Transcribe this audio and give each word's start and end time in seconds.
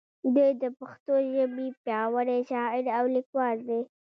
دی 0.35 0.49
د 0.61 0.63
پښتو 0.79 1.13
ژبې 1.33 1.67
پیاوړی 1.83 2.39
شاعر 2.49 2.85
او 2.97 3.05
لیکوال 3.15 3.57
دی. 3.69 3.81